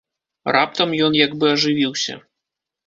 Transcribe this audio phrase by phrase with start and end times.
[0.57, 2.21] Раптам ён як бы ажывіўся.